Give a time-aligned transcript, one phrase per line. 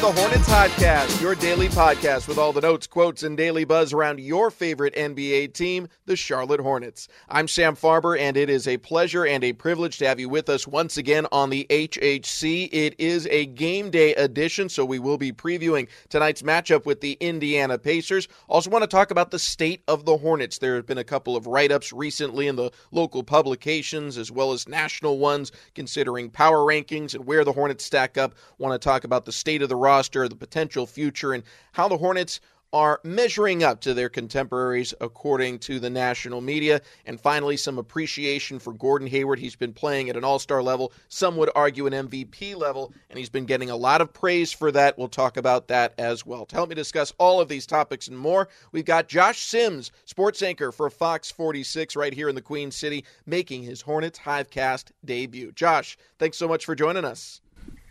[0.00, 4.20] The Hornets Podcast, your daily podcast with all the notes, quotes, and daily buzz around
[4.20, 7.08] your favorite NBA team, the Charlotte Hornets.
[7.28, 10.48] I'm Sam Farber, and it is a pleasure and a privilege to have you with
[10.50, 12.68] us once again on the HHC.
[12.70, 17.14] It is a game day edition, so we will be previewing tonight's matchup with the
[17.14, 18.28] Indiana Pacers.
[18.46, 20.58] Also, want to talk about the state of the Hornets.
[20.58, 24.52] There have been a couple of write ups recently in the local publications as well
[24.52, 28.36] as national ones considering power rankings and where the Hornets stack up.
[28.58, 31.96] Want to talk about the state of the roster, the potential future, and how the
[31.96, 32.40] Hornets
[32.72, 36.80] are measuring up to their contemporaries according to the national media.
[37.06, 39.38] And finally, some appreciation for Gordon Hayward.
[39.38, 43.18] He's been playing at an all star level, some would argue an MVP level, and
[43.18, 44.98] he's been getting a lot of praise for that.
[44.98, 46.44] We'll talk about that as well.
[46.46, 50.42] To help me discuss all of these topics and more, we've got Josh Sims, sports
[50.42, 55.52] anchor for Fox 46 right here in the Queen City, making his Hornets Hivecast debut.
[55.52, 57.40] Josh, thanks so much for joining us.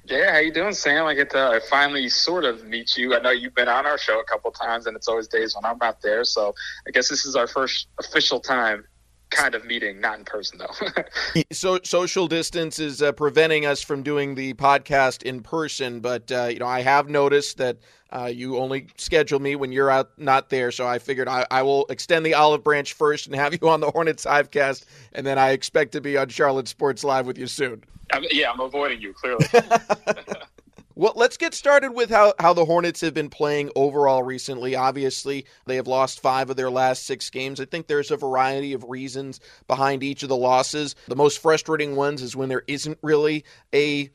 [0.10, 1.06] Yeah, how you doing, Sam?
[1.06, 3.14] I get to finally sort of meet you.
[3.14, 5.66] I know you've been on our show a couple times, and it's always days when
[5.66, 6.24] I'm not there.
[6.24, 6.56] So
[6.88, 8.86] I guess this is our first official time
[9.32, 11.44] kind of meeting, not in person though.
[11.52, 16.46] so social distance is uh, preventing us from doing the podcast in person, but uh,
[16.46, 17.78] you know I have noticed that
[18.10, 21.64] uh, you only schedule me when you're out not there, so I figured I, I,
[21.64, 25.38] will extend the olive branch first and have you on the Hornets Hivecast, and then
[25.38, 27.84] I expect to be on Charlotte Sports Live with you soon.
[28.12, 29.46] I'm, yeah, I'm avoiding you clearly.
[30.98, 34.76] Well, let's get started with how, how the Hornets have been playing overall recently.
[34.76, 37.60] Obviously, they have lost five of their last six games.
[37.60, 40.96] I think there's a variety of reasons behind each of the losses.
[41.08, 44.10] The most frustrating ones is when there isn't really a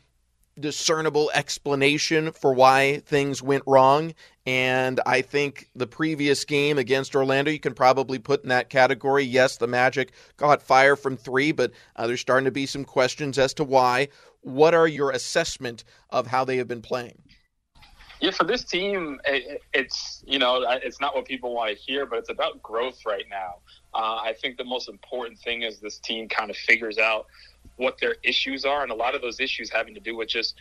[0.59, 4.13] discernible explanation for why things went wrong.
[4.45, 9.23] And I think the previous game against Orlando, you can probably put in that category.
[9.23, 13.39] Yes, the Magic caught fire from three, but uh, there's starting to be some questions
[13.39, 14.09] as to why.
[14.41, 17.23] What are your assessment of how they have been playing?
[18.21, 22.07] Yeah, for this team, it, it's you know it's not what people want to hear,
[22.07, 23.57] but it's about growth right now.
[23.95, 27.27] Uh, I think the most important thing is this team kind of figures out
[27.77, 30.55] what their issues are, and a lot of those issues having to do with just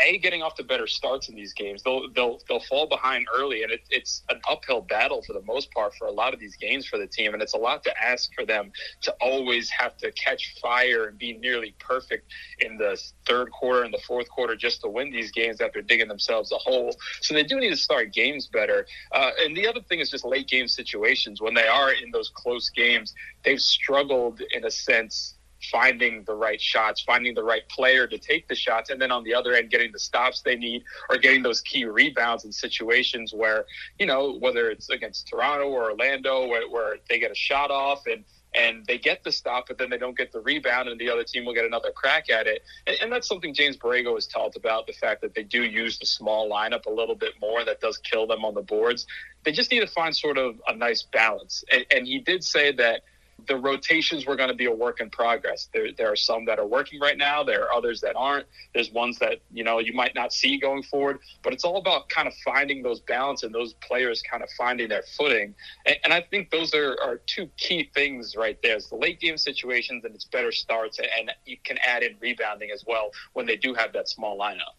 [0.00, 1.82] a getting off to better starts in these games.
[1.82, 5.70] They'll they'll they'll fall behind early, and it, it's an uphill battle for the most
[5.72, 7.34] part for a lot of these games for the team.
[7.34, 8.72] And it's a lot to ask for them
[9.02, 12.30] to always have to catch fire and be nearly perfect
[12.60, 16.08] in the third quarter and the fourth quarter just to win these games after digging
[16.08, 16.94] themselves a hole.
[17.20, 18.86] So they do need to start games better.
[19.12, 22.30] Uh, and the other thing is just late game situations when they are in those
[22.34, 23.14] close games.
[23.44, 25.37] They've struggled in a sense
[25.70, 29.24] finding the right shots, finding the right player to take the shots, and then on
[29.24, 33.32] the other end, getting the stops they need or getting those key rebounds in situations
[33.34, 33.64] where,
[33.98, 38.06] you know, whether it's against Toronto or Orlando, where, where they get a shot off
[38.06, 38.24] and
[38.54, 41.22] and they get the stop, but then they don't get the rebound, and the other
[41.22, 42.62] team will get another crack at it.
[42.86, 45.98] And, and that's something James Borrego has talked about the fact that they do use
[45.98, 47.64] the small lineup a little bit more.
[47.64, 49.06] That does kill them on the boards.
[49.44, 51.62] They just need to find sort of a nice balance.
[51.70, 53.02] And, and he did say that
[53.48, 55.68] the rotations were going to be a work in progress.
[55.72, 57.42] There, there are some that are working right now.
[57.42, 58.46] There are others that aren't.
[58.74, 61.20] There's ones that you know you might not see going forward.
[61.42, 64.88] But it's all about kind of finding those balance and those players kind of finding
[64.88, 65.54] their footing.
[65.86, 69.36] And, and I think those are, are two key things right there: the late game
[69.36, 73.56] situations and it's better starts, and you can add in rebounding as well when they
[73.56, 74.77] do have that small lineup.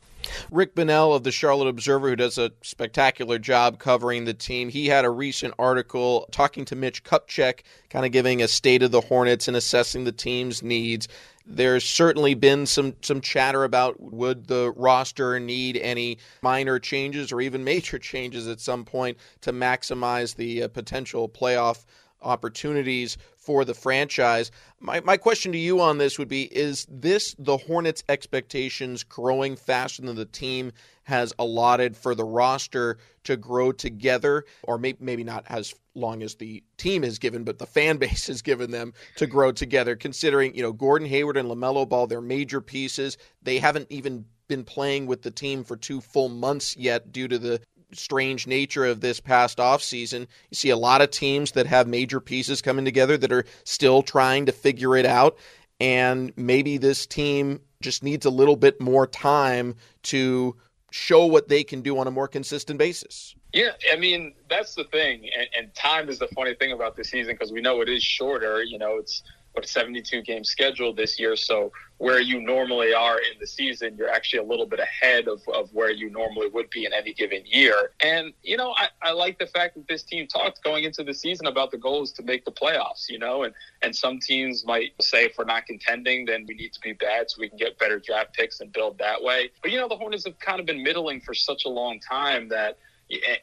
[0.52, 4.88] Rick Bonnell of the Charlotte Observer, who does a spectacular job covering the team, he
[4.88, 9.02] had a recent article talking to Mitch Kupchak, kind of giving a state of the
[9.02, 11.08] Hornets and assessing the team's needs.
[11.46, 17.42] There's certainly been some some chatter about would the roster need any minor changes or
[17.42, 21.86] even major changes at some point to maximize the uh, potential playoff
[22.22, 23.18] opportunities
[23.50, 24.52] for the franchise.
[24.80, 29.56] My, my question to you on this would be Is this the Hornets' expectations growing
[29.56, 30.72] faster than the team
[31.06, 34.46] has allotted for the roster to grow together?
[34.62, 38.28] Or may, maybe not as long as the team has given, but the fan base
[38.28, 42.22] has given them to grow together, considering, you know, Gordon Hayward and LaMelo Ball, they're
[42.22, 43.18] major pieces.
[43.42, 47.40] They haven't even been playing with the team for two full months yet due to
[47.40, 47.62] the
[47.94, 50.22] strange nature of this past offseason.
[50.22, 54.02] You see a lot of teams that have major pieces coming together that are still
[54.02, 55.38] trying to figure it out.
[55.80, 60.56] And maybe this team just needs a little bit more time to
[60.92, 63.36] show what they can do on a more consistent basis.
[63.54, 65.30] Yeah, I mean, that's the thing.
[65.38, 68.04] And, and time is the funny thing about this season because we know it is
[68.04, 68.64] shorter.
[68.64, 69.24] You know, it's
[69.58, 71.36] a 72 game schedule this year.
[71.36, 75.42] So where you normally are in the season, you're actually a little bit ahead of,
[75.54, 77.92] of where you normally would be in any given year.
[78.00, 81.14] And, you know, I, I like the fact that this team talked going into the
[81.14, 84.92] season about the goals to make the playoffs, you know, and, and some teams might
[85.02, 87.78] say if we're not contending, then we need to be bad so we can get
[87.78, 89.52] better draft picks and build that way.
[89.62, 92.48] But, you know, the Hornets have kind of been middling for such a long time
[92.50, 92.78] that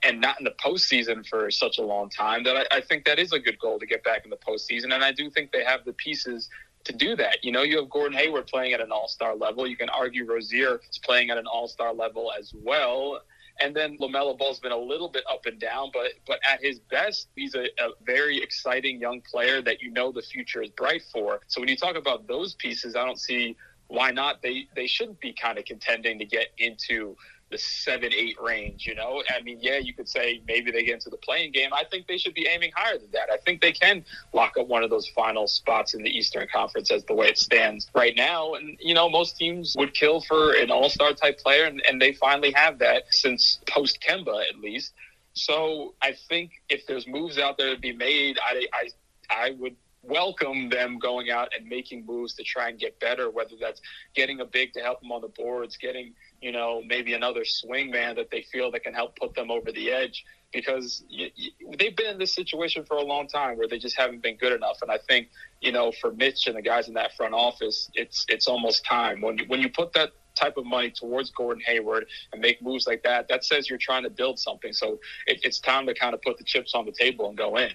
[0.03, 3.19] and not in the postseason for such a long time that I, I, think that
[3.19, 4.95] is a good goal to get back in the postseason.
[4.95, 6.49] And I do think they have the pieces
[6.85, 7.45] to do that.
[7.45, 9.67] You know, you have Gordon Hayward playing at an all star level.
[9.67, 13.21] You can argue Rozier is playing at an all star level as well.
[13.61, 16.79] And then LaMelo Ball's been a little bit up and down, but but at his
[16.79, 21.03] best, he's a, a very exciting young player that you know the future is bright
[21.11, 21.41] for.
[21.47, 23.57] So when you talk about those pieces, I don't see
[23.89, 24.43] why not.
[24.43, 27.17] They they should be kind of contending to get into
[27.51, 28.87] the seven eight range.
[28.87, 31.53] You know, I mean, yeah, you could say maybe they get into the play in
[31.53, 31.71] game.
[31.73, 33.31] I think they should be aiming higher than that.
[33.31, 36.91] I think they can lock up one of those final spots in the Eastern Conference
[36.91, 38.55] as the way it stands right now.
[38.55, 42.01] And you know, most teams would kill for an All Star type player, and, and
[42.01, 44.93] they finally have that since post Kemba at least.
[45.35, 48.89] So I think if there's moves out there to be made, I I
[49.31, 53.55] I would welcome them going out and making moves to try and get better, whether
[53.61, 53.81] that's
[54.15, 57.91] getting a big to help them on the boards, getting you know, maybe another swing
[57.91, 61.51] man that they feel that can help put them over the edge because you, you,
[61.79, 64.53] they've been in this situation for a long time where they just haven't been good
[64.53, 64.79] enough.
[64.83, 65.29] And I think,
[65.61, 69.21] you know, for Mitch and the guys in that front office, it's it's almost time
[69.21, 72.87] when you, when you put that type of money towards Gordon Hayward and make moves
[72.87, 74.73] like that, that says you're trying to build something.
[74.73, 77.57] So it, it's time to kind of put the chips on the table and go
[77.57, 77.71] in.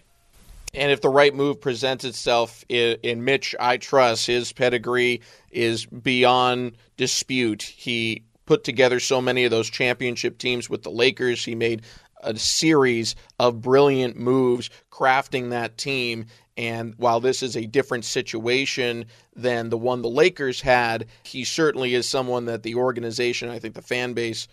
[0.74, 5.86] And if the right move presents itself in, in Mitch, I trust his pedigree is
[5.86, 7.64] beyond dispute.
[7.64, 11.46] He put together so many of those championship teams with the Lakers.
[11.46, 11.84] He made
[12.22, 16.26] a series of brilliant moves crafting that team.
[16.58, 19.06] And while this is a different situation
[19.38, 23.74] than the one the Lakers had, he certainly is someone that the organization, I think
[23.74, 24.50] the fan base,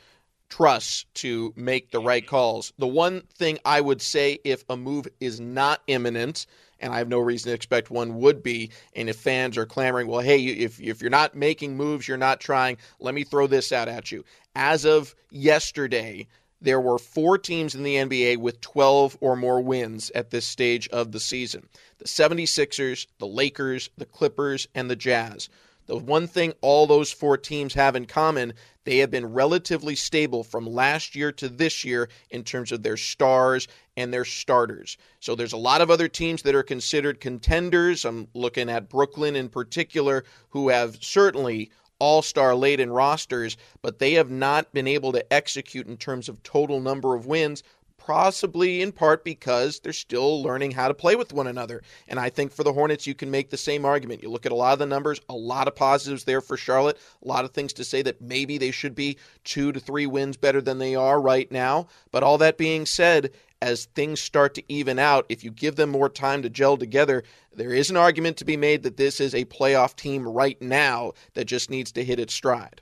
[0.49, 2.73] trusts to make the right calls.
[2.79, 6.47] The one thing I would say if a move is not imminent,
[6.81, 8.71] and I have no reason to expect one would be.
[8.95, 12.41] And if fans are clamoring, well, hey, if, if you're not making moves, you're not
[12.41, 14.25] trying, let me throw this out at you.
[14.55, 16.27] As of yesterday,
[16.61, 20.89] there were four teams in the NBA with 12 or more wins at this stage
[20.89, 21.69] of the season
[21.99, 25.49] the 76ers, the Lakers, the Clippers, and the Jazz.
[25.89, 28.53] The one thing all those four teams have in common,
[28.85, 32.99] they have been relatively stable from last year to this year in terms of their
[32.99, 33.67] stars
[33.97, 34.99] and their starters.
[35.21, 38.05] So there's a lot of other teams that are considered contenders.
[38.05, 44.13] I'm looking at Brooklyn in particular, who have certainly all star laden rosters, but they
[44.13, 47.63] have not been able to execute in terms of total number of wins.
[48.09, 51.83] Possibly in part because they're still learning how to play with one another.
[52.09, 54.23] And I think for the Hornets, you can make the same argument.
[54.23, 56.97] You look at a lot of the numbers, a lot of positives there for Charlotte,
[57.23, 60.39] a lot of things to say that maybe they should be two to three wins
[60.39, 61.87] better than they are right now.
[62.11, 65.91] But all that being said, as things start to even out, if you give them
[65.91, 69.35] more time to gel together, there is an argument to be made that this is
[69.35, 72.81] a playoff team right now that just needs to hit its stride.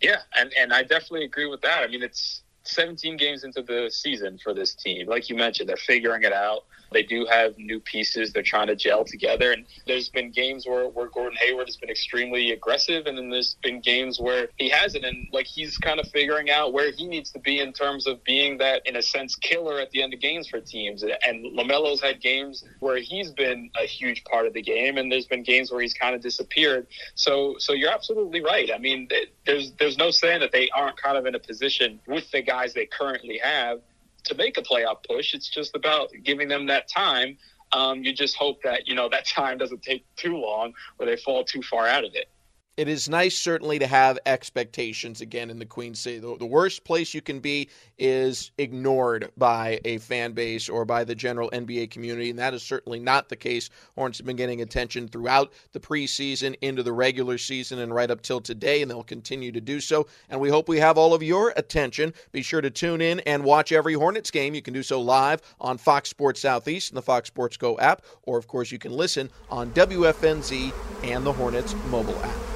[0.00, 1.82] Yeah, and, and I definitely agree with that.
[1.82, 5.06] I mean, it's 17 games into the season for this team.
[5.08, 6.64] Like you mentioned, they're figuring it out.
[6.92, 8.32] They do have new pieces.
[8.32, 9.52] They're trying to gel together.
[9.52, 13.56] And there's been games where, where Gordon Hayward has been extremely aggressive, and then there's
[13.62, 15.04] been games where he hasn't.
[15.04, 18.22] And like he's kind of figuring out where he needs to be in terms of
[18.24, 21.02] being that, in a sense, killer at the end of games for teams.
[21.02, 25.26] And LaMelo's had games where he's been a huge part of the game, and there's
[25.26, 26.86] been games where he's kind of disappeared.
[27.14, 28.70] So, so you're absolutely right.
[28.74, 29.08] I mean,
[29.44, 32.74] there's there's no saying that they aren't kind of in a position with the guys
[32.74, 33.80] they currently have
[34.24, 35.34] to make a playoff push.
[35.34, 37.38] It's just about giving them that time.
[37.72, 41.16] Um, you just hope that you know that time doesn't take too long or they
[41.16, 42.28] fall too far out of it
[42.78, 46.20] it is nice, certainly, to have expectations again in the Queen City.
[46.20, 47.68] The, the, worst place you can be
[47.98, 52.62] is ignored by a fan base or by the general NBA community, and that is
[52.62, 53.68] certainly not the case.
[53.96, 58.22] Hornets have been getting attention throughout the preseason, into the regular season, and right up
[58.22, 60.06] till today, and they'll continue to do so.
[60.30, 62.14] And we hope we have all of your attention.
[62.30, 64.54] Be sure to tune in and watch every Hornets game.
[64.54, 68.02] You can do so live on Fox Sports Southeast and the Fox Sports Go app,
[68.22, 72.47] or, of course, you can listen on WFNZ and the Hornets mobile app.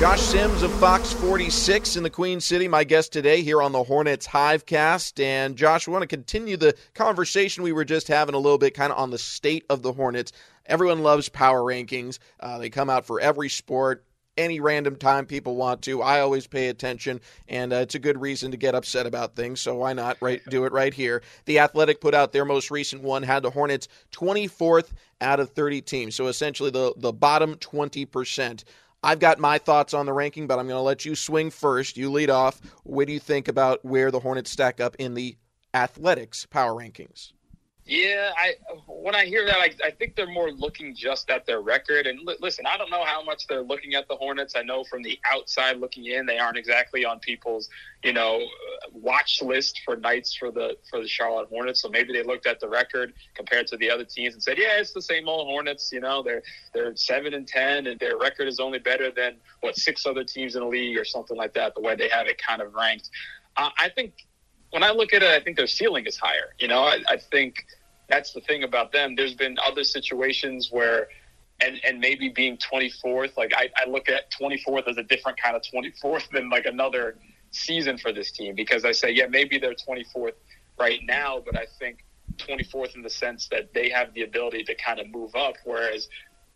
[0.00, 3.84] Josh Sims of Fox 46 in the Queen City, my guest today here on the
[3.84, 5.22] Hornets Hivecast.
[5.22, 8.72] And Josh, we want to continue the conversation we were just having a little bit
[8.72, 10.32] kind of on the state of the Hornets.
[10.64, 14.02] Everyone loves power rankings, uh, they come out for every sport.
[14.38, 18.18] Any random time people want to, I always pay attention, and uh, it's a good
[18.18, 19.60] reason to get upset about things.
[19.60, 21.20] So why not right do it right here?
[21.44, 25.82] The Athletic put out their most recent one, had the Hornets 24th out of 30
[25.82, 28.64] teams, so essentially the the bottom 20 percent
[29.02, 31.96] I've got my thoughts on the ranking, but I'm going to let you swing first.
[31.96, 32.60] You lead off.
[32.84, 35.36] What do you think about where the Hornets stack up in the
[35.72, 37.32] Athletic's power rankings?
[37.86, 38.54] Yeah, I
[38.86, 42.06] when I hear that, I, I think they're more looking just at their record.
[42.06, 44.54] And li- listen, I don't know how much they're looking at the Hornets.
[44.54, 47.68] I know from the outside looking in, they aren't exactly on people's
[48.04, 48.46] you know
[48.92, 51.80] watch list for nights for the for the Charlotte Hornets.
[51.80, 54.78] So maybe they looked at the record compared to the other teams and said, yeah,
[54.78, 55.90] it's the same old Hornets.
[55.90, 56.42] You know, they're
[56.74, 60.54] they're seven and ten, and their record is only better than what six other teams
[60.54, 61.74] in the league or something like that.
[61.74, 63.08] The way they have it kind of ranked.
[63.56, 64.26] Uh, I think
[64.70, 66.54] when I look at it, I think their ceiling is higher.
[66.58, 67.56] You know, I, I think
[68.08, 69.14] that's the thing about them.
[69.16, 71.08] There's been other situations where,
[71.62, 75.56] and and maybe being 24th, like I, I look at 24th as a different kind
[75.56, 77.16] of 24th than like another
[77.50, 80.32] season for this team because I say, yeah, maybe they're 24th
[80.78, 81.98] right now, but I think
[82.38, 86.08] 24th in the sense that they have the ability to kind of move up, whereas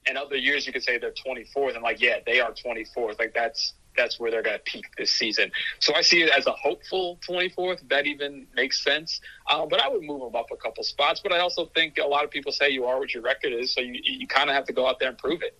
[0.06, 3.18] in other years you could say they're 24th and like, yeah, they are 24th.
[3.18, 5.52] Like that's that's where they're going to peak this season.
[5.78, 7.82] So I see it as a hopeful 24th.
[7.82, 9.20] If that even makes sense.
[9.48, 11.20] Uh, but I would move them up a couple spots.
[11.22, 13.72] But I also think a lot of people say you are what your record is,
[13.72, 15.56] so you you kind of have to go out there and prove it.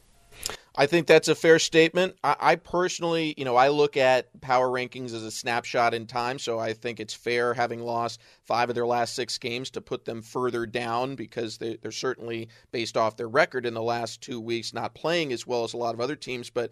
[0.77, 2.17] I think that's a fair statement.
[2.25, 6.39] I, I, personally, you know, I look at power rankings as a snapshot in time,
[6.41, 10.05] so I think it's fair having lost five of their last six games to put
[10.05, 14.41] them further down because they, they're certainly based off their record in the last two
[14.41, 16.51] weeks, not playing as well as a lot of other teams.
[16.51, 16.71] But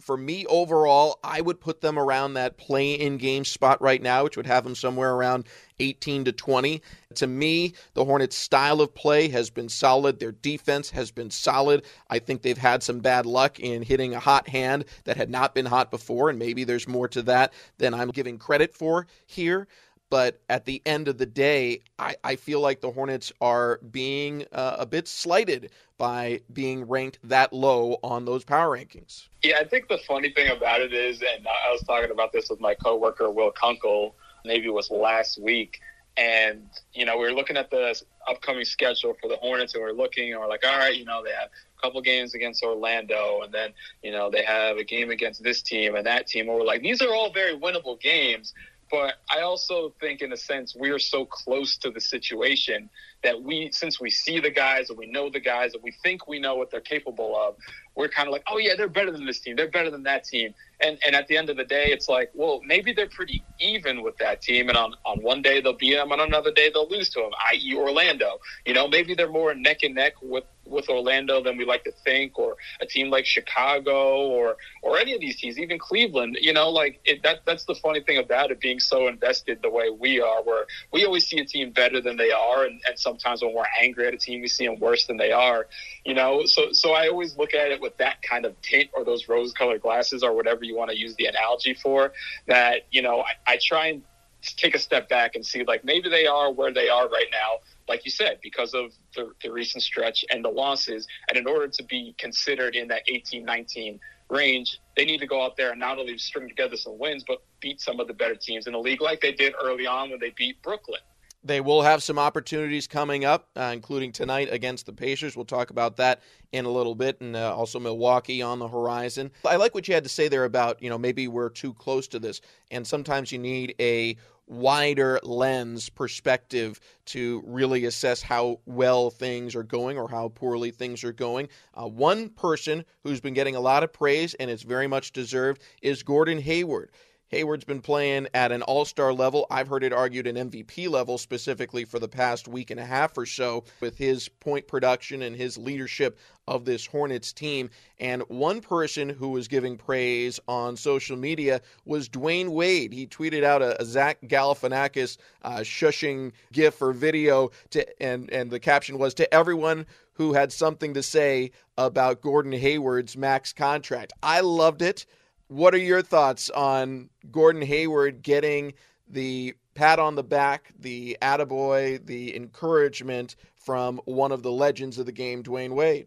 [0.00, 4.24] for me overall, I would put them around that play in game spot right now,
[4.24, 5.46] which would have them somewhere around
[5.80, 6.82] 18 to 20.
[7.16, 10.18] To me, the Hornets' style of play has been solid.
[10.18, 11.84] Their defense has been solid.
[12.08, 15.54] I think they've had some bad luck in hitting a hot hand that had not
[15.54, 19.66] been hot before, and maybe there's more to that than I'm giving credit for here.
[20.10, 24.46] But at the end of the day, I, I feel like the Hornets are being
[24.52, 29.28] uh, a bit slighted by being ranked that low on those power rankings.
[29.42, 32.48] Yeah, I think the funny thing about it is, and I was talking about this
[32.48, 35.80] with my coworker Will Kunkel, maybe it was last week,
[36.16, 39.90] and you know we were looking at the upcoming schedule for the Hornets, and we
[39.90, 41.48] are looking, and we're like, all right, you know they have
[41.78, 43.72] a couple games against Orlando, and then
[44.02, 46.82] you know they have a game against this team and that team, and we're like,
[46.82, 48.54] these are all very winnable games.
[48.90, 52.88] But I also think, in a sense, we are so close to the situation
[53.22, 56.26] that we, since we see the guys and we know the guys and we think
[56.26, 57.56] we know what they're capable of,
[57.98, 60.22] we're kind of like, oh yeah, they're better than this team, they're better than that
[60.22, 63.44] team, and and at the end of the day, it's like, well, maybe they're pretty
[63.58, 66.70] even with that team, and on on one day they'll beat them, on another day
[66.72, 67.74] they'll lose to them, i.e.
[67.76, 68.38] Orlando.
[68.64, 71.92] You know, maybe they're more neck and neck with with Orlando than we like to
[72.04, 76.38] think, or a team like Chicago, or or any of these teams, even Cleveland.
[76.40, 77.40] You know, like it, that.
[77.46, 81.04] That's the funny thing about it being so invested the way we are, where we
[81.04, 84.14] always see a team better than they are, and, and sometimes when we're angry at
[84.14, 85.66] a team, we see them worse than they are.
[86.04, 89.04] You know, so so I always look at it with that kind of tint or
[89.04, 92.12] those rose-colored glasses or whatever you want to use the analogy for.
[92.46, 94.02] That you know, I, I try and
[94.42, 97.58] take a step back and see like maybe they are where they are right now
[97.88, 101.08] like you said, because of the, the recent stretch and the losses.
[101.28, 103.98] And in order to be considered in that 18 19
[104.30, 107.42] range, they need to go out there and not only string together some wins, but
[107.60, 110.20] beat some of the better teams in the league, like they did early on when
[110.20, 111.00] they beat Brooklyn.
[111.44, 115.36] They will have some opportunities coming up, uh, including tonight against the Pacers.
[115.36, 116.20] We'll talk about that
[116.52, 119.30] in a little bit, and uh, also Milwaukee on the horizon.
[119.44, 122.08] I like what you had to say there about, you know, maybe we're too close
[122.08, 122.40] to this,
[122.70, 124.16] and sometimes you need a
[124.48, 131.04] wider lens perspective to really assess how well things are going or how poorly things
[131.04, 131.48] are going.
[131.74, 135.62] Uh, one person who's been getting a lot of praise, and it's very much deserved,
[135.82, 136.90] is Gordon Hayward.
[137.28, 139.46] Hayward's been playing at an all star level.
[139.50, 143.16] I've heard it argued an MVP level specifically for the past week and a half
[143.18, 147.68] or so with his point production and his leadership of this Hornets team.
[148.00, 152.92] And one person who was giving praise on social media was Dwyane Wade.
[152.92, 158.50] He tweeted out a, a Zach Galifianakis uh, shushing GIF or video, to, and, and
[158.50, 164.12] the caption was to everyone who had something to say about Gordon Hayward's max contract.
[164.22, 165.06] I loved it.
[165.48, 168.74] What are your thoughts on Gordon Hayward getting
[169.08, 175.06] the pat on the back, the attaboy, the encouragement from one of the legends of
[175.06, 176.06] the game, Dwyane Wade?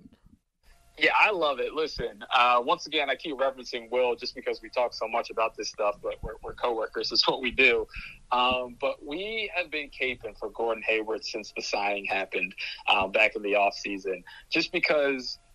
[1.00, 1.74] Yeah, I love it.
[1.74, 5.58] Listen, uh, once again, I keep referencing Will just because we talk so much about
[5.58, 7.12] this stuff, but we're, we're coworkers.
[7.12, 7.88] It's what we do.
[8.32, 12.54] Um, but we have been caping for Gordon Hayward since the signing happened
[12.88, 15.40] um, back in the offseason, just because–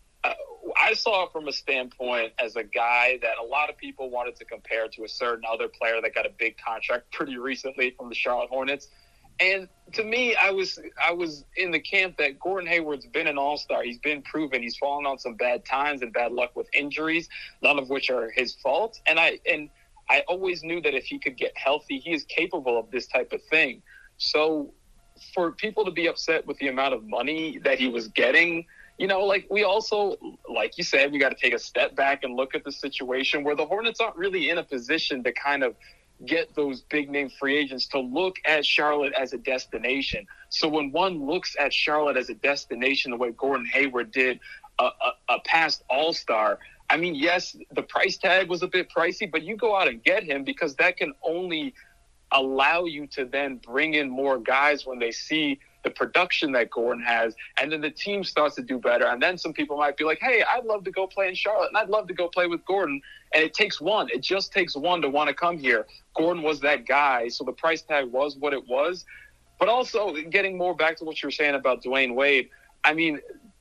[0.81, 4.37] I saw it from a standpoint as a guy that a lot of people wanted
[4.37, 8.09] to compare to a certain other player that got a big contract pretty recently from
[8.09, 8.89] the Charlotte Hornets.
[9.39, 13.37] And to me, I was I was in the camp that Gordon Hayward's been an
[13.37, 13.83] all star.
[13.83, 14.63] He's been proven.
[14.63, 17.29] He's fallen on some bad times and bad luck with injuries,
[17.63, 18.99] none of which are his fault.
[19.07, 19.69] And I and
[20.09, 23.33] I always knew that if he could get healthy, he is capable of this type
[23.33, 23.83] of thing.
[24.17, 24.73] So
[25.35, 28.67] for people to be upset with the amount of money that he was getting
[28.99, 30.17] you know, like we also,
[30.49, 33.45] like you said, we got to take a step back and look at the situation
[33.45, 35.75] where the Hornets aren't really in a position to kind of
[36.25, 40.27] get those big name free agents to look at Charlotte as a destination.
[40.49, 44.41] So when one looks at Charlotte as a destination, the way Gordon Hayward did,
[44.79, 46.59] a, a, a past All Star.
[46.89, 50.03] I mean, yes, the price tag was a bit pricey, but you go out and
[50.03, 51.75] get him because that can only
[52.33, 57.05] allow you to then bring in more guys when they see the production that Gordon
[57.05, 59.07] has, and then the team starts to do better.
[59.07, 61.69] And then some people might be like, hey, I'd love to go play in Charlotte,
[61.69, 63.01] and I'd love to go play with Gordon.
[63.33, 64.09] And it takes one.
[64.11, 65.87] It just takes one to want to come here.
[66.17, 69.05] Gordon was that guy, so the price tag was what it was.
[69.61, 72.51] But also, getting more back to what you were saying about Dwyane Wade,
[72.83, 73.21] I mean,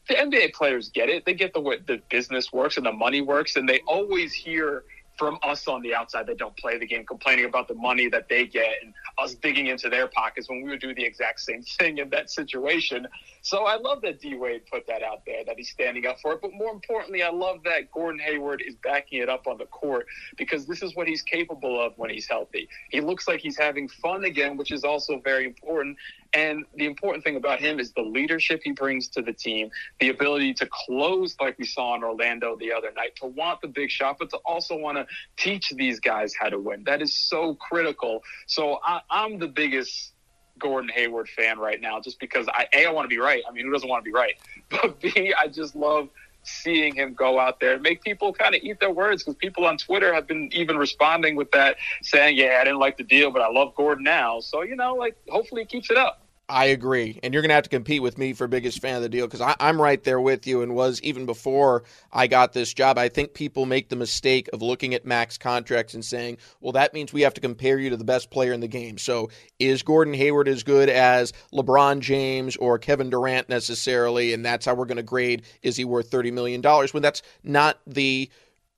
[0.10, 1.26] the NBA players get it.
[1.26, 4.84] They get the way the business works and the money works, and they always hear–
[5.18, 8.28] from us on the outside that don't play the game complaining about the money that
[8.30, 11.62] they get and us digging into their pockets when we would do the exact same
[11.80, 13.08] thing in that situation.
[13.42, 16.34] So I love that D Wade put that out there, that he's standing up for
[16.34, 16.42] it.
[16.42, 20.08] But more importantly, I love that Gordon Hayward is backing it up on the court
[20.38, 22.68] because this is what he's capable of when he's healthy.
[22.90, 25.98] He looks like he's having fun again, which is also very important.
[26.36, 29.72] And the important thing about him is the leadership he brings to the team,
[30.02, 33.70] the ability to close like we saw in Orlando the other night, to want the
[33.70, 36.84] big shot, but to also want to teach these guys how to win.
[36.84, 38.22] That is so critical.
[38.48, 40.12] So I, I'm the biggest
[40.60, 43.44] Gordon Hayward fan right now, just because I a I want to be right.
[43.48, 44.36] I mean, who doesn't want to be right?
[44.70, 46.10] But b I just love
[46.44, 49.66] seeing him go out there and make people kind of eat their words because people
[49.66, 53.32] on Twitter have been even responding with that, saying, "Yeah, I didn't like the deal,
[53.32, 56.25] but I love Gordon now." So you know, like hopefully he keeps it up.
[56.48, 57.20] I agree.
[57.24, 59.26] And you're going to have to compete with me for biggest fan of the deal
[59.26, 63.00] because I'm right there with you and was even before I got this job.
[63.00, 66.94] I think people make the mistake of looking at max contracts and saying, well, that
[66.94, 69.00] means we have to compare you to the best player in the game.
[69.00, 74.32] So is Gordon Hayward as good as LeBron James or Kevin Durant necessarily?
[74.32, 76.62] And that's how we're going to grade is he worth $30 million?
[76.62, 78.30] When that's not the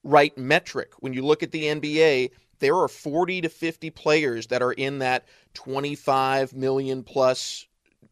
[0.03, 0.93] right metric.
[0.99, 4.99] When you look at the NBA, there are 40 to 50 players that are in
[4.99, 7.65] that 25 million plus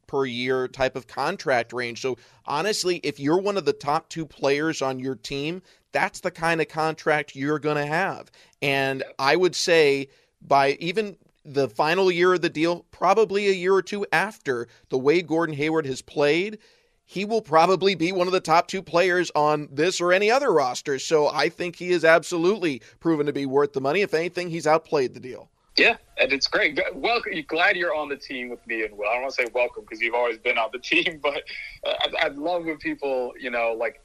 [0.08, 2.02] per year type of contract range.
[2.02, 6.32] So honestly, if you're one of the top two players on your team, that's the
[6.32, 8.32] kind of contract you're going to have.
[8.62, 10.10] And I would say
[10.42, 14.98] by even the final year of the deal, probably a year or two after, the
[14.98, 16.58] way Gordon Hayward has played,
[17.06, 20.52] he will probably be one of the top two players on this or any other
[20.52, 21.00] roster.
[21.00, 24.02] So I think he is absolutely proven to be worth the money.
[24.02, 25.50] If anything, he's outplayed the deal.
[25.78, 26.80] Yeah, and it's great.
[26.94, 27.34] Welcome.
[27.48, 29.10] Glad you're on the team with me and Will.
[29.10, 31.44] I don't want to say welcome because you've always been on the team, but
[31.86, 34.02] uh, I, I love when people, you know, like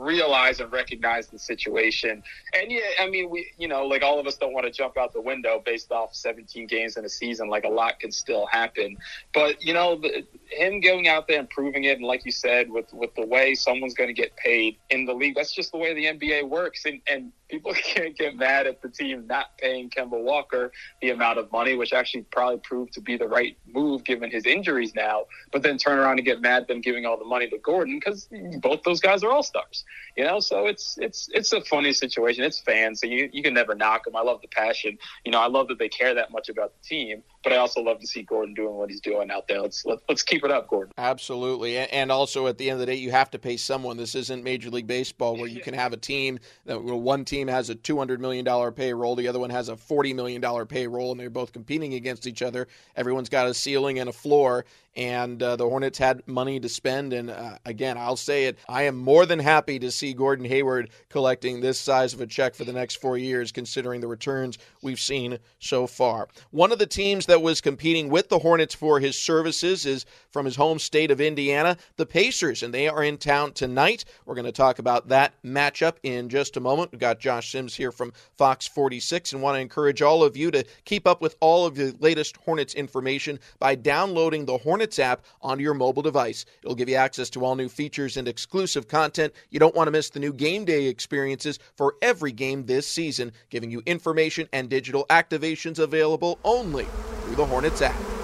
[0.00, 2.22] realize and recognize the situation.
[2.54, 4.96] And yeah, I mean, we, you know, like all of us don't want to jump
[4.96, 7.48] out the window based off 17 games in a season.
[7.48, 8.96] Like a lot can still happen.
[9.32, 12.70] But, you know, the, him going out there and proving it, and like you said,
[12.70, 15.78] with, with the way someone's going to get paid in the league, that's just the
[15.78, 16.84] way the NBA works.
[16.84, 21.38] And, and people can't get mad at the team not paying Kemba Walker the amount
[21.38, 25.24] of money, which actually probably proved to be the right move given his injuries now,
[25.52, 27.98] but then turn around and get mad at them giving all the money to Gordon
[27.98, 28.28] because
[28.60, 29.84] both those guys are all stars,
[30.16, 30.40] you know.
[30.40, 32.44] So it's it's it's a funny situation.
[32.44, 34.16] It's fans, so you you can never knock them.
[34.16, 34.98] I love the passion.
[35.24, 37.80] You know, I love that they care that much about the team, but I also
[37.80, 39.60] love to see Gordon doing what he's doing out there.
[39.60, 40.92] Let's let, us let us keep it up, Gordon.
[40.98, 43.96] Absolutely, and also at the end of the day, you have to pay someone.
[43.96, 47.70] This isn't Major League Baseball where you can have a team that one team has
[47.70, 51.52] a $200 million payroll, the other one has a $40 million payroll, and they're both
[51.52, 52.66] competing against each other.
[52.96, 54.64] Everyone's got a ceiling and a floor,
[54.96, 57.12] and uh, the Hornets had money to spend.
[57.12, 60.90] And uh, again, I'll say it, I am more than happy to see Gordon Hayward
[61.10, 65.00] collecting this size of a check for the next four years, considering the returns we've
[65.00, 66.28] seen so far.
[66.50, 70.46] One of the teams that was competing with the Hornets for his services is from
[70.46, 74.04] his home state of Indiana, the Pacers, and they are in town tonight.
[74.24, 76.92] We're going to talk about that matchup in just a moment.
[76.92, 80.50] We've got Josh Sims here from Fox 46 and want to encourage all of you
[80.50, 84.98] to keep up with all of the latest Hornets information by downloading the Hornets Hornets
[85.00, 86.44] app onto your mobile device.
[86.62, 89.32] It'll give you access to all new features and exclusive content.
[89.50, 93.32] You don't want to miss the new game day experiences for every game this season,
[93.50, 96.86] giving you information and digital activations available only
[97.22, 98.15] through the Hornets app.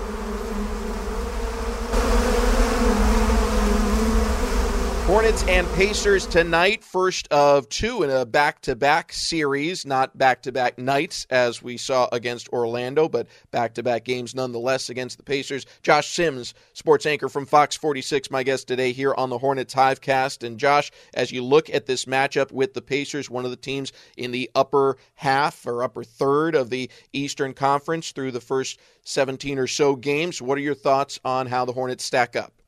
[5.12, 10.40] Hornets and Pacers tonight, first of two in a back to back series, not back
[10.44, 15.18] to back nights as we saw against Orlando, but back to back games nonetheless against
[15.18, 15.66] the Pacers.
[15.82, 20.46] Josh Sims, sports anchor from Fox 46, my guest today here on the Hornets Hivecast.
[20.46, 23.92] And Josh, as you look at this matchup with the Pacers, one of the teams
[24.16, 29.58] in the upper half or upper third of the Eastern Conference through the first 17
[29.58, 32.61] or so games, what are your thoughts on how the Hornets stack up?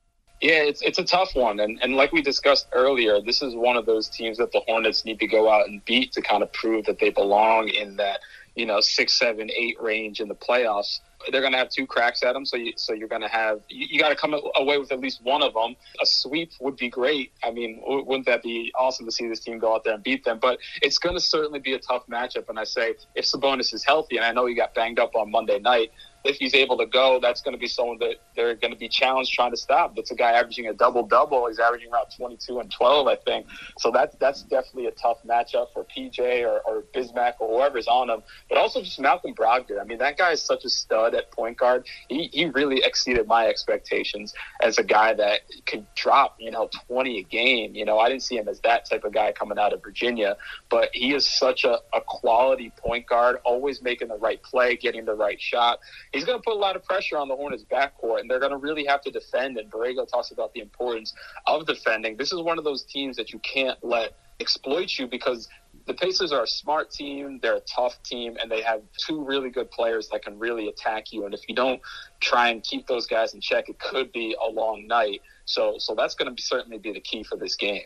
[0.45, 3.79] Yeah, it's it's a tough one, and and like we discussed earlier, this is one
[3.79, 6.53] of those teams that the Hornets need to go out and beat to kind of
[6.53, 8.21] prove that they belong in that
[8.55, 11.01] you know six, seven, eight range in the playoffs.
[11.33, 13.63] They're going to have two cracks at them, so you, so you're going to have
[13.71, 15.77] you, you got to come away with at least one of them.
[16.03, 17.33] A sweep would be great.
[17.43, 20.27] I mean, wouldn't that be awesome to see this team go out there and beat
[20.27, 20.41] them?
[20.43, 22.51] But it's going to certainly be a tough matchup.
[22.51, 25.31] And I say if Sabonis is healthy, and I know he got banged up on
[25.31, 25.91] Monday night,
[26.25, 28.89] if he's able to go, that's going to be someone that they're going to be
[28.89, 29.95] challenged trying to stop.
[29.95, 31.47] That's a guy averaging a double double.
[31.49, 33.47] He's averaging around 22 and 12, I think.
[33.79, 38.09] So that's that's definitely a tough matchup for PJ or, or Bismack or whoever's on
[38.09, 38.23] him.
[38.49, 39.81] But also just Malcolm Brogdon.
[39.81, 41.87] I mean, that guy is such a stud at point guard.
[42.09, 44.33] He, he really exceeded my expectations
[44.63, 47.75] as a guy that could drop, you know, 20 a game.
[47.75, 50.39] You know, I didn't see him as that type of guy coming out of Virginia,
[50.71, 55.05] but he is such a, a quality point guard, always making the right play, getting
[55.05, 55.81] the right shot
[56.15, 58.53] he's going to put a lot of pressure on the Hornets backcourt, and they're going
[58.53, 59.59] to really have to defend.
[59.59, 61.13] And Borrego talks about the importance
[61.47, 62.17] of defending.
[62.17, 65.49] This is one of those teams that you can't let exploit you because
[65.87, 69.51] the Pacers are a smart team, they're a tough team, and they have two really
[69.51, 71.25] good players that can really attack you.
[71.27, 71.81] And if you don't
[72.21, 75.21] try and keep those guys in check, it could be a long night.
[75.45, 77.85] So, so that's going to be, certainly be the key for this game.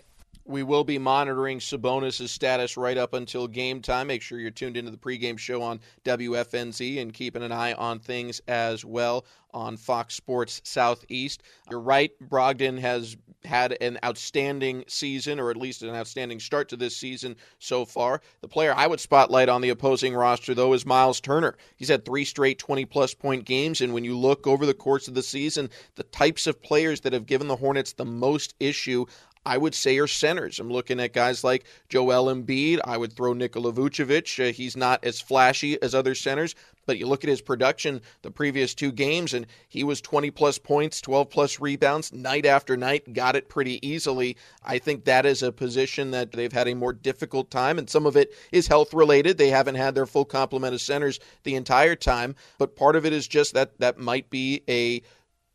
[0.49, 4.07] We will be monitoring Sabonis' status right up until game time.
[4.07, 7.99] Make sure you're tuned into the pregame show on WFNZ and keeping an eye on
[7.99, 11.43] things as well on Fox Sports Southeast.
[11.71, 16.77] You're right, Brogdon has had an outstanding season, or at least an outstanding start to
[16.77, 18.23] this season so far.
[18.41, 21.57] The player I would spotlight on the opposing roster, though, is Miles Turner.
[21.77, 25.09] He's had three straight 20 plus point games, and when you look over the course
[25.09, 29.05] of the season, the types of players that have given the Hornets the most issue
[29.49, 30.61] I would say are centers.
[30.61, 32.81] I'm looking at guys like Joel Embiid.
[32.85, 34.39] I would throw Nikola Vucevic.
[34.39, 38.31] Uh, he's not as flashy as other centers, but you look at his production the
[38.31, 43.15] previous two games, and he was 20 plus points, 12 plus rebounds night after night,
[43.15, 44.37] got it pretty easily.
[44.63, 48.05] I think that is a position that they've had a more difficult time, and some
[48.05, 49.39] of it is health related.
[49.39, 53.15] They haven't had their full complement of centers the entire time, but part of it
[53.15, 55.01] is just that that might be a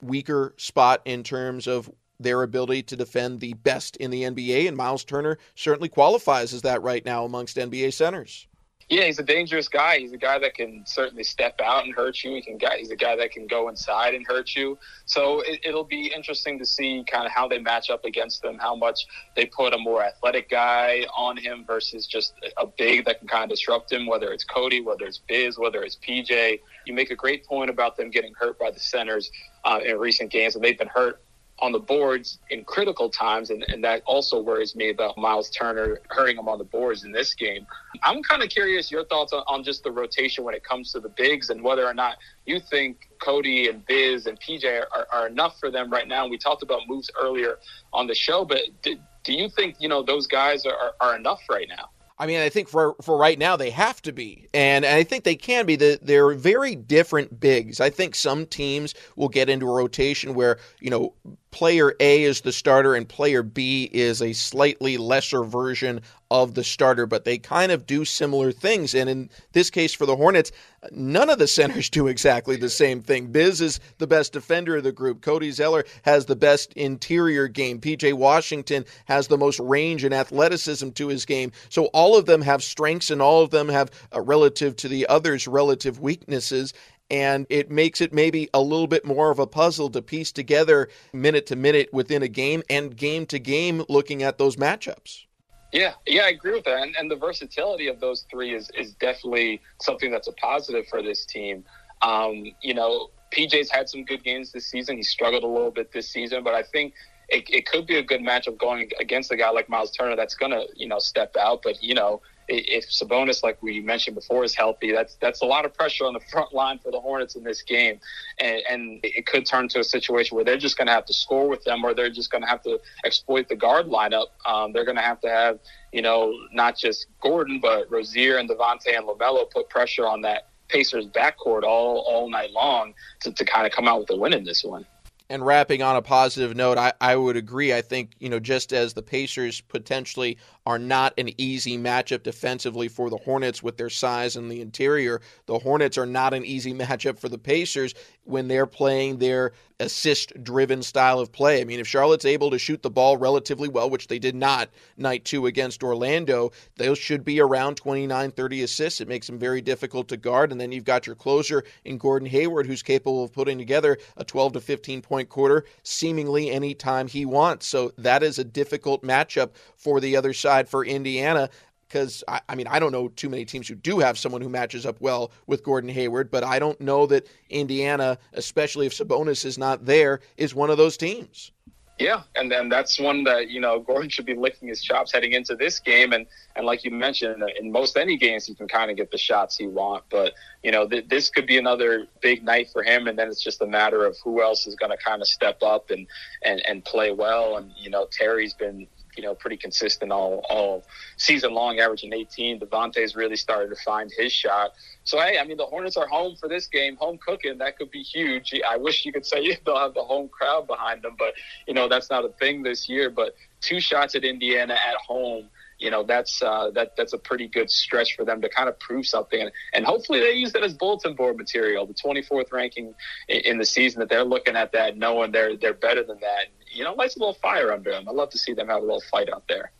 [0.01, 1.91] weaker spot in terms of
[2.23, 6.61] their ability to defend the best in the NBA, and Miles Turner certainly qualifies as
[6.63, 8.47] that right now amongst NBA centers.
[8.89, 9.99] Yeah, he's a dangerous guy.
[9.99, 12.35] He's a guy that can certainly step out and hurt you.
[12.35, 14.77] He can he's a guy that can go inside and hurt you.
[15.05, 18.57] So it, will be interesting to see kind of how they match up against them,
[18.59, 23.19] how much they put a more athletic guy on him versus just a big that
[23.19, 26.59] can kind of disrupt him, whether it's Cody, whether it's Biz, whether it's PJ.
[26.85, 29.31] You make a great point about them getting hurt by the centers
[29.63, 31.21] uh, in recent games, and they've been hurt
[31.59, 35.99] on the boards in critical times, and, and that also worries me about Miles Turner
[36.09, 37.65] hurting him on the boards in this game.
[38.03, 40.99] I'm kind of curious your thoughts on, on, just the rotation when it comes to
[40.99, 45.27] the bigs and whether or not you think Cody and Biz and PJ are, are
[45.27, 46.27] enough for them right now.
[46.27, 47.59] We talked about moves earlier
[47.93, 51.41] on the show, but do, do you think you know those guys are, are enough
[51.49, 51.89] right now?
[52.17, 55.03] I mean, I think for for right now they have to be, and, and I
[55.03, 55.75] think they can be.
[55.75, 57.81] The, they're very different bigs.
[57.81, 61.13] I think some teams will get into a rotation where you know
[61.53, 66.63] player A is the starter and player B is a slightly lesser version of the
[66.63, 68.95] starter, but they kind of do similar things.
[68.95, 70.51] And in this case for the Hornets,
[70.91, 73.27] none of the centers do exactly the same thing.
[73.27, 75.21] Biz is the best defender of the group.
[75.21, 77.79] Cody Zeller has the best interior game.
[77.79, 81.51] PJ Washington has the most range and athleticism to his game.
[81.69, 85.05] So all of them have strengths and all of them have, uh, relative to the
[85.07, 86.73] others, relative weaknesses
[87.09, 90.89] and it makes it maybe a little bit more of a puzzle to piece together
[91.13, 95.25] minute to minute within a game and game to game looking at those matchups.
[95.71, 96.83] Yeah, yeah, I agree with that.
[96.83, 101.01] And, and the versatility of those three is, is definitely something that's a positive for
[101.01, 101.63] this team.
[102.03, 104.97] Um, you know, PJ's had some good games this season.
[104.97, 106.93] He struggled a little bit this season, but I think
[107.29, 110.35] it, it could be a good matchup going against a guy like Miles Turner that's
[110.35, 111.61] going to, you know, step out.
[111.63, 115.65] But, you know, if Sabonis, like we mentioned before, is healthy, that's that's a lot
[115.65, 117.99] of pressure on the front line for the Hornets in this game,
[118.39, 121.13] and, and it could turn to a situation where they're just going to have to
[121.13, 124.27] score with them, or they're just going to have to exploit the guard lineup.
[124.45, 125.59] Um, they're going to have to have,
[125.91, 130.49] you know, not just Gordon, but Rozier and Devonte' and Lamelo put pressure on that
[130.69, 134.33] Pacers backcourt all all night long to, to kind of come out with a win
[134.33, 134.85] in this one.
[135.29, 137.73] And wrapping on a positive note, I, I would agree.
[137.73, 142.87] I think, you know, just as the Pacers potentially are not an easy matchup defensively
[142.87, 146.73] for the Hornets with their size in the interior, the Hornets are not an easy
[146.83, 151.59] matchup for the Pacers when they're playing their assist driven style of play.
[151.59, 154.69] I mean, if Charlotte's able to shoot the ball relatively well, which they did not
[154.97, 159.01] night two against Orlando, those should be around 29, 30 assists.
[159.01, 160.51] It makes them very difficult to guard.
[160.51, 164.23] And then you've got your closer in Gordon Hayward, who's capable of putting together a
[164.23, 167.67] 12 to 15 point quarter seemingly anytime he wants.
[167.67, 171.49] So that is a difficult matchup for the other side for Indiana
[171.87, 174.49] because I, I, mean I don't know too many teams who do have someone who
[174.49, 179.45] matches up well with Gordon Hayward, but I don't know that Indiana, especially if Sabonis
[179.45, 181.51] is not there, is one of those teams.
[181.99, 185.33] Yeah, and then that's one that you know Gordon should be licking his chops heading
[185.33, 188.89] into this game, and and like you mentioned, in most any games you can kind
[188.89, 192.43] of get the shots you want, but you know th- this could be another big
[192.43, 194.97] night for him, and then it's just a matter of who else is going to
[194.97, 196.07] kind of step up and
[196.41, 198.87] and and play well, and you know Terry's been
[199.17, 200.85] you know, pretty consistent all all
[201.17, 202.59] season long, averaging 18.
[202.59, 204.71] Devonte's really started to find his shot.
[205.03, 207.57] So hey, I mean, the Hornets are home for this game, home cooking.
[207.57, 208.53] That could be huge.
[208.67, 211.33] I wish you could say they'll have the home crowd behind them, but
[211.67, 213.09] you know that's not a thing this year.
[213.09, 215.49] But two shots at Indiana at home
[215.83, 218.79] you know that's uh, that that's a pretty good stretch for them to kind of
[218.79, 221.85] prove something, and, and hopefully they use that as bulletin board material.
[221.85, 222.93] The 24th ranking
[223.27, 226.45] in, in the season that they're looking at that, knowing they're they're better than that.
[226.71, 228.07] You know, lights a little fire under them.
[228.07, 229.71] I'd love to see them have a little fight out there.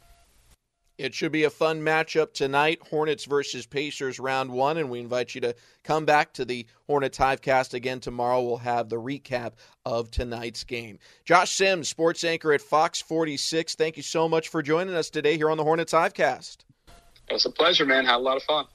[0.98, 2.80] It should be a fun matchup tonight.
[2.90, 7.18] Hornets versus Pacers round one, and we invite you to come back to the Hornets
[7.18, 8.44] Hivecast again tomorrow.
[8.44, 9.54] We'll have the recap
[9.86, 11.00] of tonight's game.
[11.26, 13.74] Josh Sims, sports anchor at Fox 46.
[13.76, 16.58] Thank you so much for joining us today here on the Hornets Hivecast.
[17.28, 18.06] It was a pleasure, man.
[18.06, 18.66] Had a lot of fun.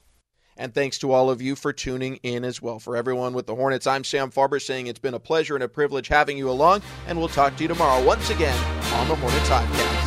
[0.57, 2.79] And thanks to all of you for tuning in as well.
[2.79, 5.69] For everyone with the Hornets, I'm Sam Farber saying it's been a pleasure and a
[5.69, 8.57] privilege having you along, and we'll talk to you tomorrow once again
[8.95, 9.98] on the Hornets Hivecast.